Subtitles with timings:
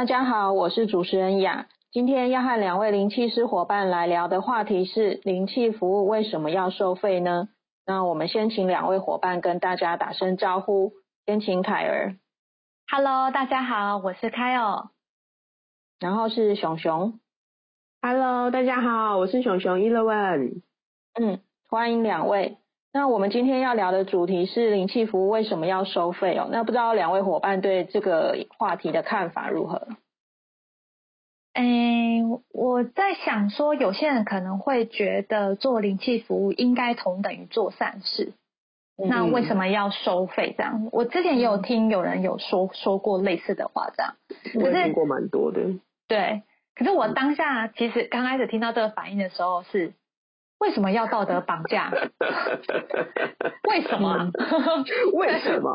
[0.00, 1.66] 大家好，我是主持人雅。
[1.90, 7.50] 今天要和两位灵气师伙伴来聊的话题是灵气服务为什么要收费呢？
[7.84, 10.92] 那我们先请两位伙伴跟大家打声招呼。
[11.26, 12.16] 先请凯儿。
[12.90, 14.88] Hello，大家好，我是凯尔。
[15.98, 17.20] 然后是熊熊。
[18.00, 20.62] Hello，大家好，我是熊熊 Eleven。
[21.12, 22.56] 嗯，欢迎两位。
[22.92, 26.48] 那我们今天要聊的主题是灵气服务为什么要收费哦？
[26.50, 29.86] 那不知道两位伙伴对这个话题的看法如何？
[31.52, 31.64] 哎，
[32.52, 38.32] 我在想说，有些人可能会觉得做灵气服务应该同等于做善事，
[38.96, 40.52] 那为什么要收费？
[40.58, 44.16] 这样，我之前也有听有人有说说过类似的话，这样，
[44.64, 45.60] 我听过蛮多的。
[46.08, 46.42] 对，
[46.74, 49.92] 可是我当下其实刚开始听到这个反应的时候是。
[50.60, 51.90] 为什么要道德绑架？
[53.68, 54.30] 为什么？
[55.14, 55.74] 为什么？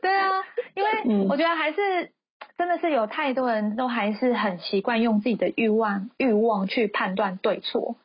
[0.00, 0.30] 对啊，
[0.74, 2.10] 因为我觉得还是
[2.58, 7.96] 真的是有太多人都还是很习惯用自己的欲望欲望去判断对错。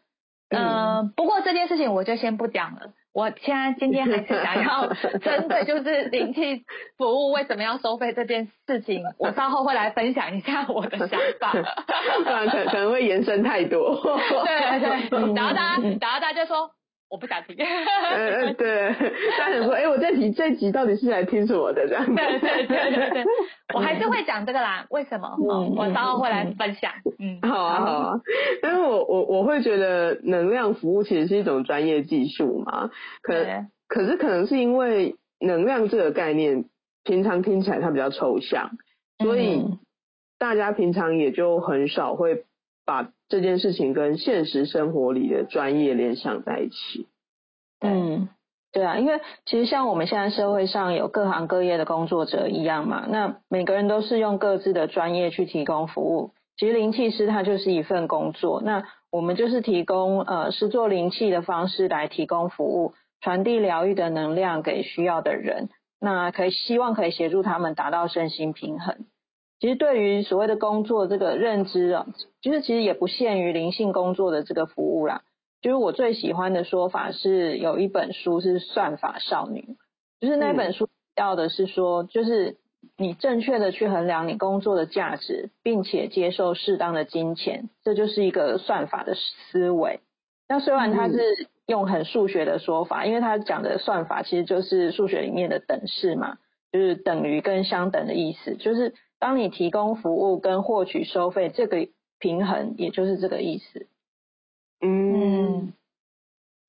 [0.50, 2.94] 嗯，不过这件事情我就先不讲了。
[3.18, 6.64] 我现在今天还是想要针对就是灵气
[7.00, 11.58] 服务为什么要收费这件事情， 我稍后会来分享一下我的想法，不
[12.30, 14.00] 然可可能会延伸太多。
[14.46, 14.78] 对
[15.10, 16.70] 对，然后大家，然后大家就说。
[17.10, 17.56] 我不想听。
[17.58, 18.94] 嗯 对，
[19.38, 21.88] 他想说，哎，我这集这集到底是来听什么的？
[21.88, 22.06] 这样。
[22.16, 23.26] 对对对对对，
[23.74, 24.86] 我还是会讲这个啦。
[24.90, 25.38] 为什么？
[25.40, 26.92] 嗯，我稍后会来分享。
[27.20, 28.20] 嗯，好啊好啊。
[28.62, 32.90] 但是我我我会觉得能量服务其实是一种专业技术嘛。
[33.22, 33.46] 可
[33.88, 36.66] 可是可能是因为能量这个概念
[37.04, 38.72] 平常听起来它比较抽象，
[39.24, 39.64] 所以
[40.38, 42.44] 大家平常也就很少会。
[42.86, 47.08] 把这件事情跟现实生活里的专业联想在一起。
[47.80, 48.30] 嗯，
[48.72, 56.32] 对啊，因为其实像我们现在社会上有各行各业的工作者一样嘛，那每个人都是用各自的专业去提供服务。
[56.58, 69.06] 其实灵气师他就是一份工作，那我们就是提供呃是做灵气的方式来提供服务，传递疗愈的能量给需要的人，那可以希望可以协助他们达到身心平衡。
[69.60, 72.08] 其实对于所谓的工作这个认知啊，
[72.42, 75.24] 就是其实也不限于灵性工作的这个服务啦。
[75.62, 79.76] 就是我最喜欢的说法是，有一本书是算法少女，
[80.22, 82.58] 就是那本书要的是说，就是
[82.96, 90.02] 你正确的去衡量你工作的价值，并且接受适当的金钱，这就是一个算法的思维。
[90.48, 91.18] 那虽然它是
[91.66, 96.38] 用很数学的说法，因为它讲的算法其实就是数学里面的等式嘛，
[96.72, 98.94] 就是等于跟相等的意思，就是。
[99.20, 101.88] 当你提供服务跟获取收费这个
[102.20, 103.88] 平衡，也就是这个意思。
[104.80, 105.74] 嗯，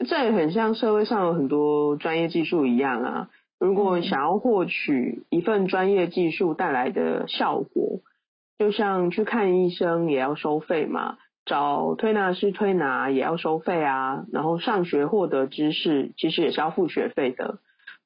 [0.07, 3.31] 这也很像社会上有很多专业技术一样啊。
[3.59, 8.01] 如果想要获取一份专业技术带来的效果，
[8.59, 14.25] 就像去看医生也要收费嘛，找推拿师推拿也要收费啊。
[14.33, 17.59] 然后上学获得知识，其实也是要付学费的。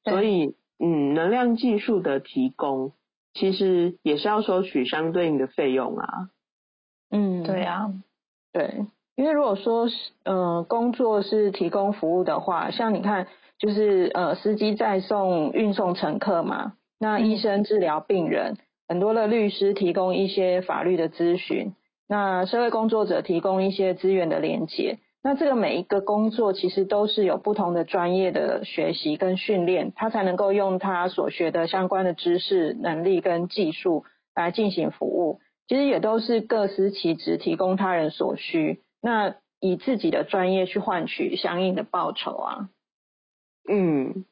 [0.04, 2.92] 所以，嗯，能量技术的提供。
[3.34, 6.28] 其实也是要收取相对应的费用啊。
[7.10, 7.92] 嗯，对啊，
[8.52, 9.94] 对，因为如果说是
[10.24, 13.28] 呃工作是提供服务的话，像你看，
[13.58, 18.56] 就是呃司机载送运送乘客嘛，那医生治疗病人，
[18.88, 21.74] 很多的律师提供一些法律的咨询，
[22.08, 24.98] 那社会工作者提供一些资源的连接。
[25.24, 34.04] 那这个每一个工作其实都是有不同的专业的学习跟训练，他才能够用他所学的相关的知识、能力跟技术
[34.34, 35.38] 来进行服务。
[35.68, 38.82] 其实也都是各司其职，提供他人所需。
[39.00, 42.68] 那以自己的专业去换取相应的报酬啊。
[43.70, 44.24] 嗯，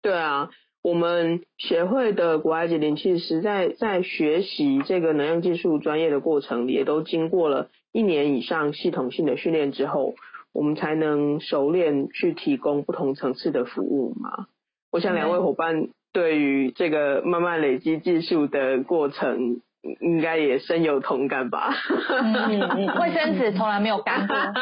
[0.00, 0.50] 对啊，
[0.80, 7.68] 我们协会的国外级灵气师在在学习这个能量技术专业的过程，也都经过了。
[7.92, 10.14] 一年以上系统性的训练之后，
[10.52, 14.46] 我们才能熟练去提供不同层次的服务嘛。
[14.92, 19.60] 我想两位伙伴对于这个慢慢累积技术的过程，
[20.00, 21.72] 应该也深有同感吧？
[23.00, 24.36] 卫生纸从来没有干过。
[24.36, 24.52] 哎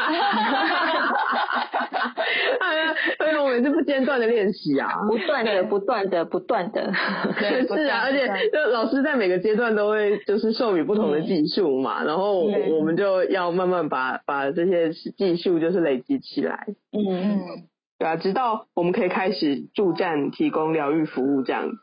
[2.75, 6.93] 呀，所以我们是不间断的练习啊，不断的、不断的、不断的。
[6.93, 16.67] 是啊，而且就老师在每个阶段都会就是授予不同的技术嘛，然后我们就要慢慢把把这些技术就是累积起来。
[16.93, 17.41] 嗯嗯，
[17.97, 21.77] 对啊，直到我们可以开始助站提供疗愈服务这样子。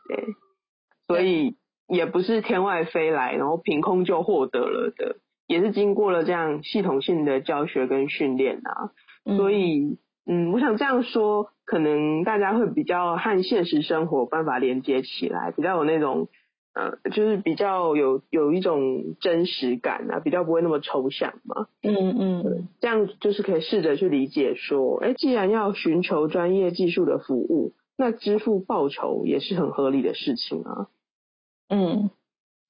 [1.07, 1.55] 所以。
[1.87, 5.17] 也不是天外飞来，然后凭空就获得了的，
[5.47, 8.91] 也是经过了这样系统性的教学跟训练啊。
[9.37, 16.27] 所以，嗯，我想这样说，可能大家会比较和现实生活办法连接起来，比较有那种，
[16.73, 21.67] 呃，就是比较有有一种真实感啊，比较不会那么抽象嘛。
[21.83, 30.87] 嗯嗯，这样就是可以试着去理解说，哎，既然要寻求专业技术的服务，那支付报酬也是很合理的事情啊。
[31.69, 32.09] 嗯，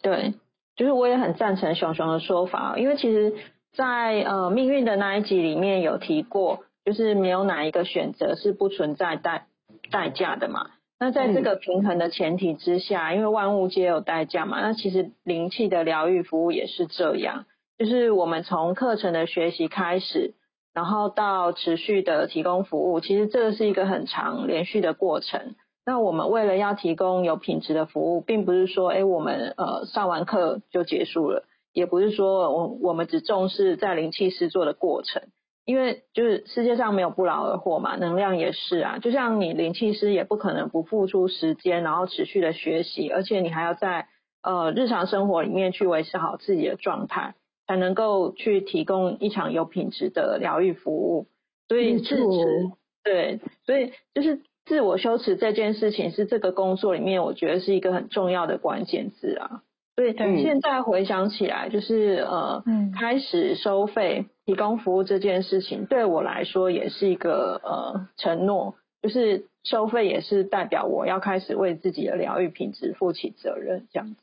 [0.01, 0.33] 对，
[0.75, 3.35] 就是我也很赞成熊熊的说法，因为其实，
[3.73, 9.47] 在呃命运的那一集里面有提过，就是没有哪一个选择是不存在代
[9.91, 10.71] 代价的嘛。
[10.99, 17.45] 那在这个平衡的前提之下，因为万物皆有代价嘛，那其实灵气的疗愈服务也是这样，
[17.77, 20.33] 就是我们从课程的学习开始，
[20.73, 25.53] 然后到持续的提供服务，其实这个是一个很长连续的过程。
[25.87, 35.21] 那我们为了要提供有品质的服务，并不是说，哎，我们呃上完课就结束了，也不是说我我们只重视在灵气师做的过程，
[35.63, 44.09] 因为就是世界上没有不劳而获嘛，能量也是啊，就像你灵气师也不可能不付出时间，然后持续的学习，而且你还要在
[44.43, 47.35] 呃日常生活里面去维持好自己的状态，
[47.65, 51.27] 才能够去提供一场有品质的疗愈服务。
[51.69, 52.71] 所以支持，
[53.05, 54.41] 对，所以就是。
[54.67, 59.63] 自我修持这件事情是这个工作里面，我觉得是一个很重要的关键字啊。
[59.95, 62.63] 所以现在回想起来，就是呃，
[62.99, 74.21] 开始收费提供服务这件事情，对我来说也是一个呃承诺，就是收费也是代表我要开始为自己的疗愈品质负起责任，这样子。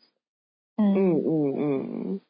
[0.77, 2.21] 嗯嗯嗯嗯，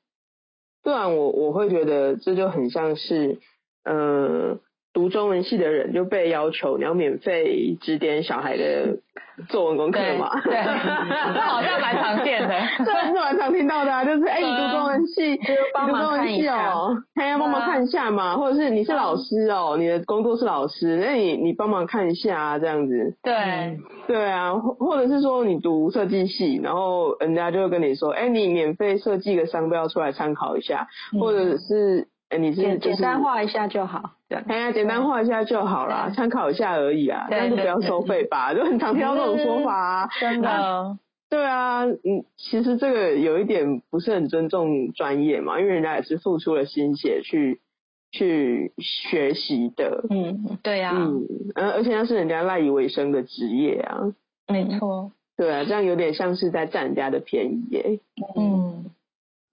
[0.83, 3.41] 不然我我会觉得这就很像是
[3.85, 4.61] 呃。
[4.95, 8.99] 读中文系的人就被要求你要免费指点小孩的
[9.49, 10.31] 作文功课嘛？
[10.43, 14.05] 对，这 好像蛮常见的，这是蛮常听到的啊。
[14.05, 18.37] 就是哎，你读中文系，你读中文系哦，他要帮忙看一下嘛。
[18.37, 23.17] 或者是你是老师哦，你的工作是老师，那你你帮忙看一下啊，这样子。
[23.25, 23.77] 对，
[24.07, 30.87] 对啊，或或者是说你读设计系，然后人家就会跟你说，哎，你免费设计个商标出来参考一下，
[31.21, 32.07] 或者是。
[32.39, 40.99] 你是简单画一下就好，对，哎呀，简单画一下就好啦，参考一下而已啊，那就不要收费吧， 就很常听到这种说法啊，真的，
[41.31, 47.61] 对啊，嗯，其实这个有一点不是很尊重专业嘛，因为人家也是付出了心血去
[48.13, 54.13] 去学习的，嗯，对呀，嗯，而而且那是人家赖以为生的职业啊，
[54.49, 58.01] 没错，对啊，这样有点像是在占人家的便宜耶，
[58.37, 58.91] 嗯。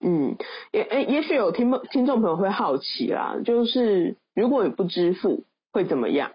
[0.03, 0.35] 嗯，
[0.71, 6.31] 也诶，也许有听听众朋友会好奇啦，就是如果你不支付会怎么样？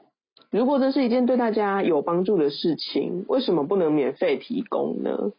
[0.50, 5.32] 如果这是一件对大家有帮助的事情，为什么不能免费提供呢？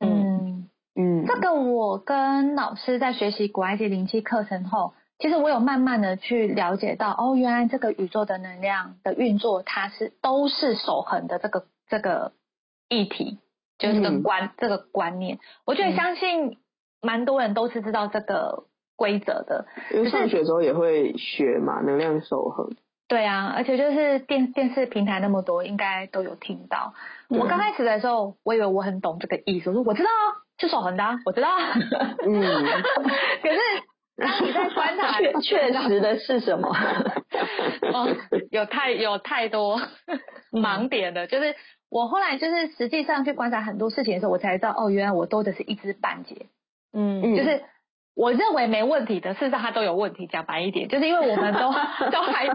[0.00, 12.32] 嗯嗯，这个我跟老师在学习古埃及灵气课程后，其实我有慢慢的去了解到，哦，原来这个宇宙的能量的运作，它是都是守恒的这个这个
[12.88, 13.38] 议题，
[13.78, 16.58] 就是这个观这个观念，我觉得相信。
[17.04, 18.64] 蛮多人都是知道这个
[18.96, 22.74] 规则的，因为上学的时候也会学嘛，能量守恒。
[23.06, 26.94] 对啊，而且就是电电视平台那么多，应该都有听到。
[27.28, 31.48] 我刚开始的时候，我以为我很懂这个意思，我说我知道啊是守恒的，我知道。
[32.26, 32.40] 嗯。
[33.42, 33.58] 可是
[34.16, 36.68] 当你在观察，确实的是什么？
[37.92, 38.08] 哦，
[38.50, 39.80] 有太有太多
[40.50, 41.26] 盲点了。
[41.26, 41.54] 就是
[41.90, 46.46] 我后来就是实际上去观察很多事情的时候，我才知道哦，原来我多的是一知半解。
[46.94, 47.62] 嗯，就是
[48.14, 50.26] 我认为没问题的，事实上它都有问题。
[50.28, 51.72] 讲白一点，就是因为我们都
[52.12, 52.46] 都还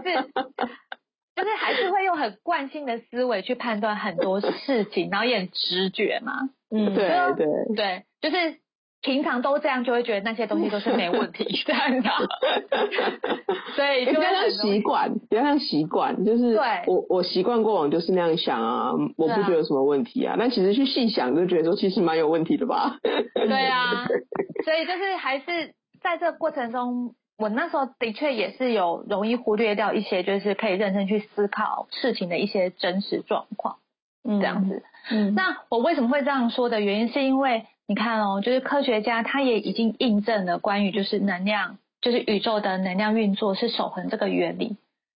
[1.36, 6.32] 就是还是会用很惯性的思维去判断很多事情，然后也很直觉嘛。
[6.70, 8.59] 嗯，对对对，就是。
[9.02, 11.74] 平常都这样，就会觉得那些东西都是没问题的，
[13.74, 20.36] 所以就比较像习惯，比较像习惯，就是我我习惯过往就是那样想啊，我不觉得有什么问题啊。
[20.38, 22.98] 但其实去细想，就觉得说其实蛮有问题的吧。
[23.02, 24.06] 对啊，
[24.64, 33.76] 所以就是还是在这个过程中，我那时候的确也是有容易忽略掉一些，就是可以认真去思考事情的一些真实状况，
[34.24, 34.82] 这样子。
[35.10, 37.64] 嗯，那我为什么会这样说的原因，是因为。
[37.90, 44.76] 你看哦，就是科学家他也已经印证了关于就是能量，就是宇宙的能量运作是守恒这个原理。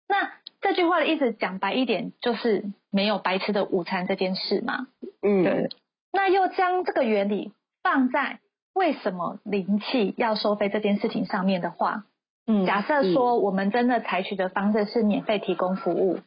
[0.08, 4.86] 那这句话的意思讲白一点，就是没有白吃的午餐这件事嘛。
[5.20, 5.68] 嗯，对。
[6.12, 7.52] 那又将这个原理
[7.82, 8.38] 放在
[8.72, 12.06] 为什么灵气要收费这件事情上面的话，
[12.46, 16.20] 嗯，假设说我们真的采取的方式是免费提供服务。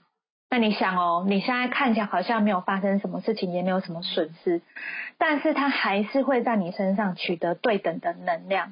[0.55, 4.61] 那你想哦，你现在看起来好像没有发生什么事情，也没有什么损失，
[5.17, 8.71] 但是它还是会在你身上取得对等的能量。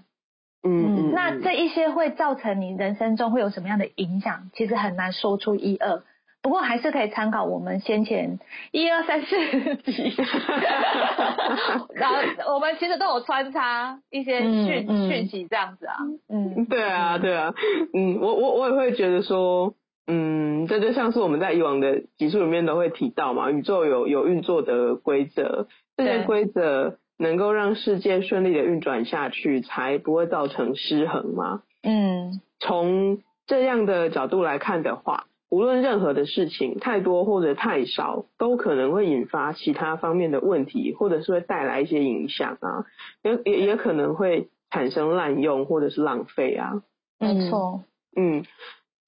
[0.63, 4.49] 嗯，那这一些会造成你人生中会有什么样的影响？
[4.53, 6.03] 其实很难说出一二，
[6.41, 8.39] 不过还是可以参考我们先前
[8.71, 10.15] 一二三四集，
[11.95, 12.15] 然后
[12.53, 15.97] 我们其实都有穿插一些讯讯息这样子啊。
[16.29, 17.53] 嗯，对啊，对啊，
[17.93, 19.73] 嗯，我我我也会觉得说。
[20.05, 31.63] 嗯，这就像是我们在以往的集数里面都会提到嘛，宇宙有有运作的规则，这些规则能够让世界顺利的运转下去，才不会造成失衡嘛。
[31.83, 42.85] 嗯，从这样的角度来看的话，无论任何的事情太多或者太少，都可能会引发其他方面的问题，或者是会带来一些影响啊，
[43.21, 46.83] 也也也可能会产生滥用或者是浪费啊。
[47.19, 47.83] 没错，
[48.17, 48.43] 嗯。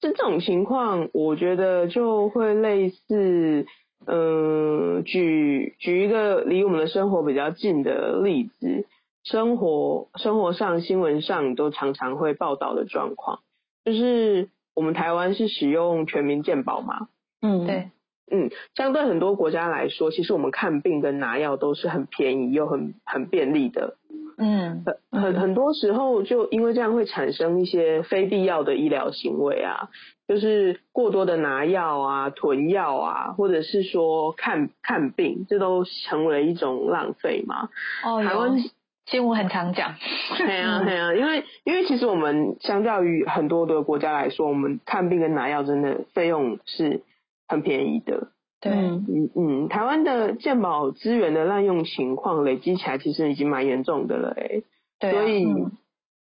[0.00, 3.66] 这种情况，我觉得就会类似，
[4.06, 8.86] 嗯，举举一个离我们的生活比较近的例子，
[9.24, 13.40] 生活生活上新闻上都常常会报道的状况，
[13.84, 17.08] 就是我们台湾是使用全民健保嘛，
[17.40, 17.90] 嗯，对，
[18.30, 23.96] 嗯，相对很多国家来说，其实我们看病跟拿药都是很便宜又很很便利的。
[24.38, 29.88] 嗯，很很很多时候就因为这样会产生一些非必要的医疗行为啊，
[30.28, 37.70] 就是过多的拿药啊、囤药啊，或者是说看看病，这都成为一种浪费嘛。
[38.04, 39.94] 哦，台湾其实我很常讲，
[40.36, 47.02] 对啊对啊，因为因为其实我们相较于很多的国家来说，我们看病跟拿药真的费用是
[47.48, 48.28] 很便宜的。
[48.72, 54.64] 嗯嗯嗯，台湾的健保资源的滥用情况累积起来，其实已经蛮严重的了欸。
[54.98, 55.46] 对，所以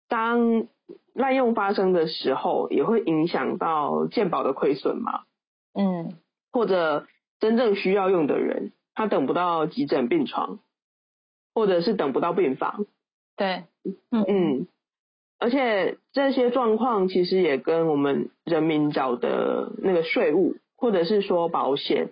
[0.09, 0.67] 当
[1.15, 5.23] 滥用发生的时候，也会影响到健保的亏损嘛。
[5.75, 6.15] 嗯，
[6.53, 7.07] 或者
[7.39, 10.59] 真正需要用的人，他等不到急诊病床，
[11.55, 12.87] 或者是等不到病房。
[13.37, 13.65] 对，
[14.11, 14.67] 嗯嗯，
[15.39, 22.11] 而且这些状况其实也跟我们人民缴的那个税务，或者是说保险。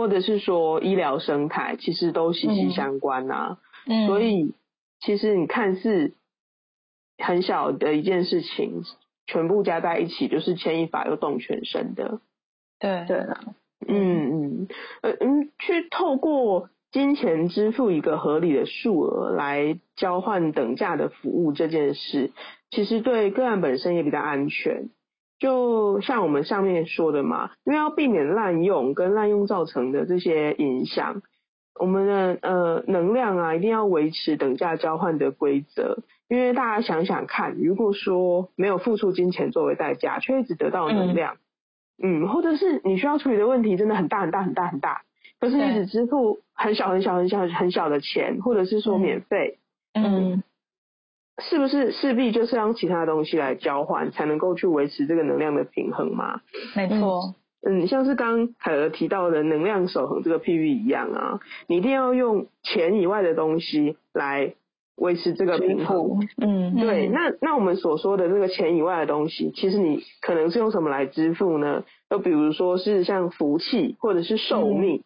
[0.00, 3.58] 或者是说医疗生态，其实都息息相关呐。
[3.86, 4.54] 嗯，所以
[4.98, 6.14] 其实你看似
[7.18, 8.82] 很小的一件事情，
[9.26, 12.22] 全部加在一起，就是牵一发又动全身的。
[12.78, 13.44] 对对啊，
[13.86, 14.68] 嗯嗯
[15.02, 22.32] 呃嗯，去透过金钱支付一个合理的数额来交换等价的服务这件事，
[22.70, 24.88] 其实对个案本身也比较安全。
[25.40, 31.22] 就像我们上面说的嘛，因为要避免滥用跟滥用造成的这些影响，
[31.80, 35.98] 我们的呃能量啊，一定要维持等价交换的规则。
[36.28, 41.38] 因为大家想想看，如果说没有付出金钱作为代价，却一直得到能量，
[42.00, 45.02] 嗯，或者是你需要处理的问题真的很大很大很大很大，
[45.40, 49.58] 可是你只支付很小很小很小很小的钱，或者是说免费，
[49.94, 50.42] 嗯。
[51.38, 56.40] 是不是势必就是让其他东西来交换，才能够去维持这个能量的平衡嘛？
[56.76, 57.34] 没错，
[57.66, 64.52] 嗯，像是刚凯儿提到的能量守恒这个譬喻一样啊，你一定要用钱以外的东西来
[64.96, 66.28] 维持这个平衡。
[66.36, 67.08] 嗯，对。
[67.08, 71.84] 那那我们所说的这个钱以外的东西，其实你可能是用什么来支付呢？
[72.10, 75.02] 就比如说是像福气或者是寿命，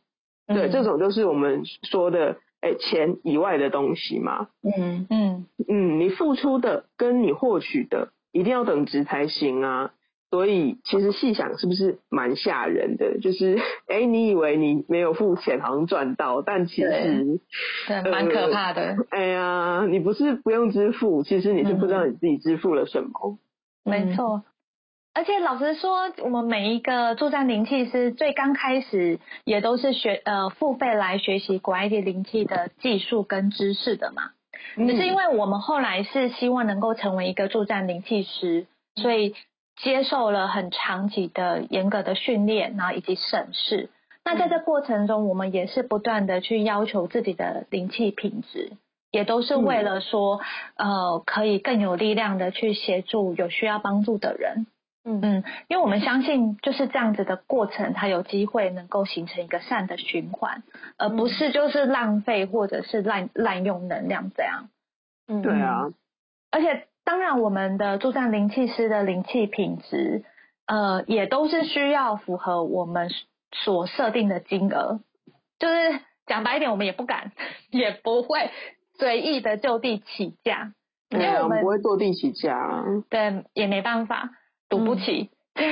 [0.48, 2.38] 对，这种就是我们说的。
[2.64, 9.92] 哎，钱以外的东西嘛，嗯嗯嗯，你付出的跟你获取的一定要等值才行啊。
[10.30, 13.20] 所以其实细想是不是蛮吓人的？
[13.20, 17.38] 就是哎，你以为你没有付钱好像赚到，但其实
[17.86, 18.96] 对蛮可怕的。
[19.10, 23.38] 哎呀，你不是不用支付，其实你是不知道你自己支付了什么。
[23.84, 24.42] 没错。
[25.14, 34.32] 而且老实说，我们每一个助战灵气师最刚开始也都是学呃付费来学习古埃及灵气的技术跟知识的嘛。
[34.76, 38.66] 只是因为我们后来是希望能够成为一个助战灵气师，
[38.96, 39.36] 所以
[39.76, 43.90] 接受了很长期的严格的训练，然后以及审视。
[44.24, 48.72] 那在这过程中，我们也是不断的去要求自己的灵气品质，
[49.12, 50.40] 也都是为了说
[50.76, 54.66] 呃可以更有力量的去协助有需要帮助的人。
[55.06, 60.62] 嗯嗯，因为我们相信就是这样子的过程，它有机会能够形成一个善的循环，
[60.96, 64.70] 而不是就是浪费或者是滥滥用能量这样。
[65.28, 65.92] 嗯，对啊。
[66.50, 70.24] 而且当然，我们的助战灵气师的灵气品质，
[70.66, 73.10] 呃，也都是需要符合我们
[73.52, 75.00] 所设定的金额。
[75.58, 77.32] 就是讲白一点，我们也不敢，
[77.70, 78.50] 也不会
[78.98, 80.72] 随意的就地起价，
[81.10, 82.84] 因为我们不会坐地起价。
[83.10, 84.30] 对，也没办法。
[84.78, 85.64] 赌不起， 对，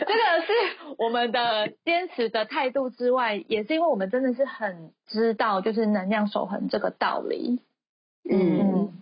[0.00, 0.52] 这个是
[0.98, 7.60] 我们的坚持的态度之外，也是因为我们真的是很知道，就是能量守恒这个道理。
[8.30, 8.92] 嗯，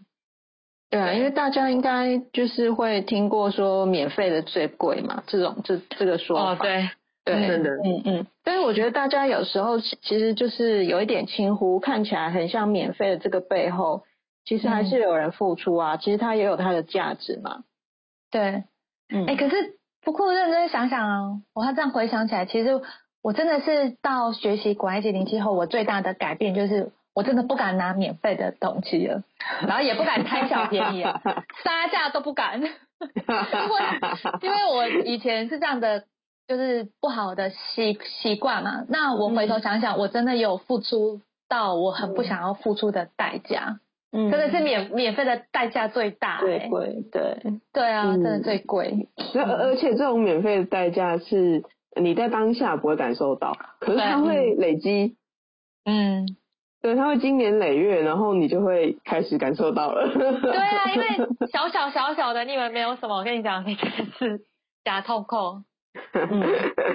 [0.90, 6.52] 对啊，因为大家应该就是会听过说免费的最贵嘛，这种这这个说法。
[6.52, 6.88] 哦，对，
[7.24, 8.26] 对，真的，嗯嗯。
[8.44, 14.04] 但是我觉得大家有时候其实就是有一点轻忽，看起来很像免费的这个背后。
[14.44, 17.64] 其实还是有人付出啊，其实它也有它的价值嘛。
[18.30, 18.64] 对，
[19.08, 22.80] 嗯，哎，可是不过认真想想啊，我这样回想起来，其实
[23.22, 29.22] 我真的是到学习管一级灵气后，我最大的改变就是我真的不敢拿免费的东西了，
[29.66, 32.74] 然后也不敢贪小便宜，杀价都不敢， 因为
[34.42, 36.04] 因为我以前是这样的，
[36.46, 38.84] 就是不好的习习惯嘛。
[38.88, 43.80] 那我回头想想，我真的有付出到我很不想要付出的代价。
[44.12, 47.38] 嗯，真的是免免费的代价最大，最贵，对，
[47.72, 49.08] 对啊，真的最贵。
[49.34, 51.62] 而而且这种免费的代价是
[52.00, 55.16] 你在当下不会感受到，可是它会累积，
[55.84, 56.26] 嗯，
[56.82, 60.08] 对，它会经年累月，然后你就会开始感受到了。
[60.12, 61.06] 对啊，因为
[61.52, 64.40] 小小小小的，你以为没有什么，我跟你讲，你真的是
[64.84, 65.62] 假痛苦。
[66.12, 66.42] 嗯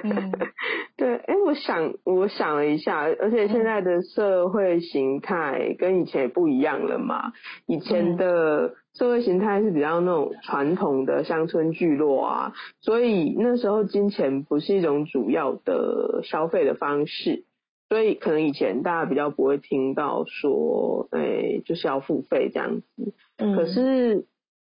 [0.03, 0.31] 嗯，
[0.95, 7.33] 对，哎，我想我想了一下，而且现在的社会形态跟以前也不一样了嘛。
[7.65, 17.43] 以前的社会形态是比较那种传统的乡村聚落啊，所以那时候金钱不是一种主要的消费的方式，
[17.89, 23.13] 所以可能以前大家比较不会听到说，哎，就是要付费这样子。
[23.37, 24.25] 嗯，可是，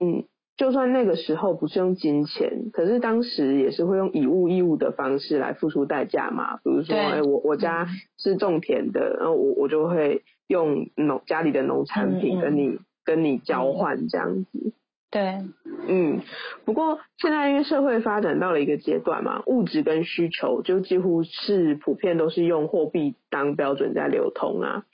[0.01, 0.25] 嗯。
[0.59, 6.57] 就算那个时候不是用金钱，可是当时也是会用以物易物的方式来付出代价嘛。
[6.57, 7.87] 比如说，哎，我我家
[8.19, 14.73] 是种田的，然后我我就会用农家里的农产品跟你跟你交换这样子。
[15.11, 15.39] 对，
[15.87, 16.21] 嗯。
[16.65, 24.85] 不过现在因为社会发展到了一个阶段嘛，物质跟需求就几乎是普遍都是用货币当标准在流通啊。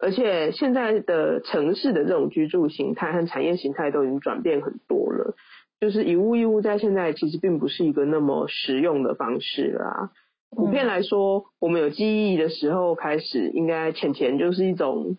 [0.00, 5.34] 而且现在的城市的这种居住形态和产业形态都已经转变很多了，
[5.80, 10.10] 就是以物易物在现在其实并不是一个那么实用的方式啦。
[10.50, 15.16] 普遍来说，我们有记忆的时候开始，应该钱钱就是一种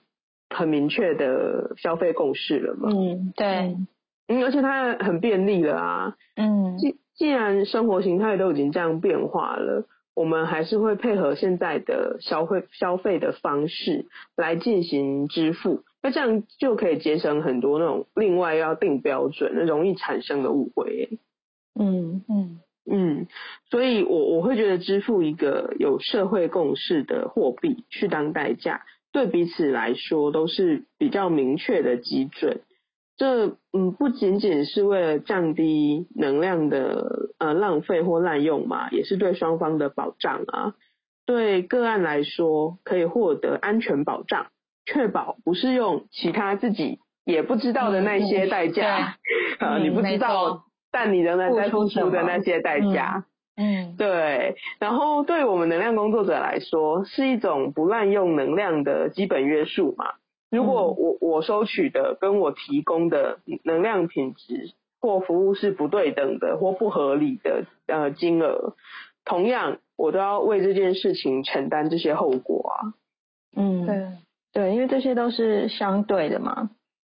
[0.50, 2.90] 很明确的消费共识了嘛。
[2.92, 3.78] 嗯，对，
[4.28, 6.16] 嗯，而且它很便利了啊。
[6.36, 9.86] 嗯，既既然生活形态都已经这样变化了。
[10.14, 21.20] 我们还是会配合现在的消费消费的方式来进行支付，那这样就可以节省很多那种另外要定标准、那容易产生的误会。
[21.80, 23.28] 嗯嗯嗯，
[23.70, 28.82] 所以我我会觉得支付一个有社会共识的货币去当代价，
[29.14, 32.62] 对彼此来说都是比较明确的基准。
[33.22, 40.74] 这嗯不仅仅是为了降低能量的呃浪费或滥用嘛，也是对双方的保障啊。
[41.28, 44.48] 对个案来说，可以获得安全保障，
[44.88, 49.18] 确保不是用其他自己也不知道的那些代价，
[49.62, 53.26] 呃你不知道，但你仍然在付出的那些代价。
[53.56, 54.56] 嗯，对。
[54.80, 60.06] 然后对我们能量工作者来说，是一种不滥用能量的基本约束嘛。
[60.52, 68.76] 如果我我收取的跟我提供的能量品质或服务是不对等的或不合理的呃金额，
[69.24, 72.94] 同样我都要为这件事情承担这些后果啊。
[73.56, 74.08] 嗯，对
[74.52, 76.70] 对，因为这些都是相对的嘛。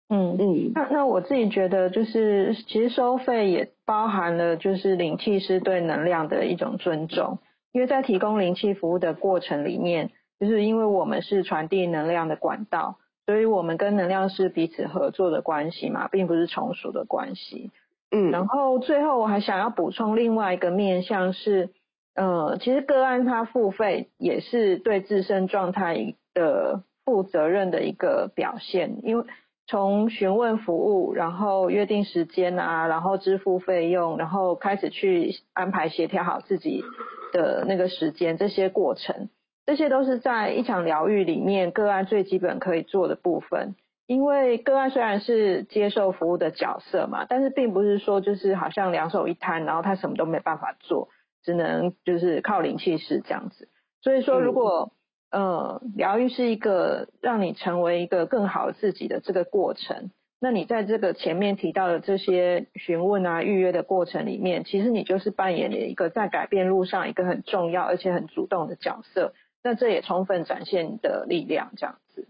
[0.08, 7.38] 嗯嗯，那那我自己觉得就是其实收费也包含了就是灵气师对能量的一种尊重，
[7.72, 12.96] 因为在提供灵气服务的过程里面，就是因为我们是传递能量的管道。
[13.26, 17.72] 所以我们跟能量是彼此合作的关系嘛，并不是从属的关系。
[18.12, 21.70] 嗯，然后最后我还想要补充另外一个面向是，
[22.14, 29.24] 呃，其实个案它付费也是对自身状态的负责任的一个表现，因为
[29.66, 36.84] 从询问服务，然后约定时间啊，然后支付费用，然后开始去安排协调好自己
[37.32, 39.28] 的那个时间，这些过程。
[39.66, 43.74] 这些都是在一场疗愈里面个案最基本可以做的部分，
[44.06, 51.08] 因为个案虽然是接受服务的角色嘛，但是并不是说就是好像两手一摊，然后他什么都没办法做，
[51.42, 53.68] 只能就是靠灵气师这样子。
[54.02, 54.92] 所以说，如果
[55.32, 69.32] 呃疗愈是一个让你成为一个更好自己的这个过程，那你在这个前面提到的这些询问啊、预约的过程里面，其实你就是扮演了一个在改变路上一个很重要而且很主动的角色。
[69.66, 72.28] 那这也充分展现你的力量，这样子。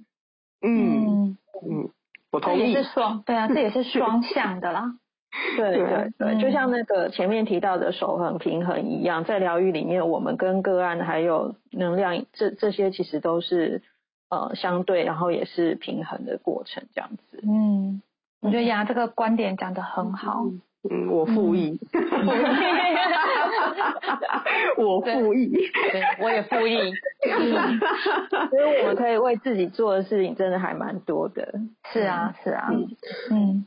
[0.62, 1.90] 嗯嗯，
[2.32, 2.72] 我同意。
[2.72, 4.94] 也是双，对啊，这也是双 向的啦。
[5.58, 13.82] 对对对，就像那个前面提到的守恒平衡一样，在疗愈里面，我们跟个案还有能量，这这些其实都是
[14.30, 17.42] 呃相对，然后也是平衡的过程，这样子。
[17.46, 18.00] 嗯，
[18.40, 20.46] 我觉得雅这个观点讲的很好。
[20.88, 21.78] 嗯，我附议。
[24.78, 25.50] 我附议，
[25.92, 26.78] 对，我也附议。
[27.36, 31.60] 所以我们可以为自己做的事情，真的还蛮多的。
[31.92, 32.68] 是啊，是啊。
[33.30, 33.66] 嗯。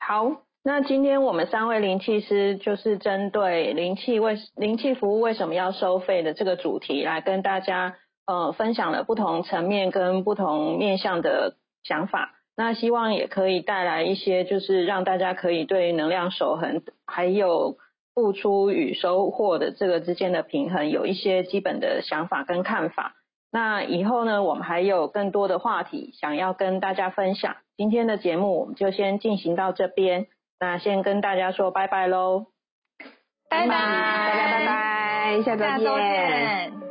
[0.00, 7.96] 好，那今天我们三位灵气师就是针对灵气为灵气服务为什么要收费的这个主题，来跟大家
[8.26, 12.34] 呃分享了不同层面跟不同面向的想法。
[12.56, 17.76] 那希望也可以带来一些，就是让大家可以对能量守恒，还有
[18.18, 23.14] 付出与收获的这个之间的平衡，有一些基本的想法跟看法。
[23.52, 27.54] 那以后呢，我们还有更多的话题想要跟大家分享。
[27.76, 30.26] 今天的节目我们就先进行到这边，
[30.58, 32.46] 那先跟大家说拜拜喽，
[33.48, 36.87] 拜拜，大家拜拜，下周见。